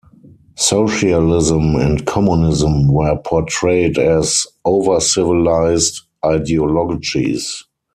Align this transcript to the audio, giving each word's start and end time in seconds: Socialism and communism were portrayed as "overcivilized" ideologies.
Socialism 0.57 1.75
and 1.75 2.03
communism 2.07 2.87
were 2.87 3.15
portrayed 3.23 3.99
as 3.99 4.47
"overcivilized" 4.65 6.01
ideologies. 6.25 7.63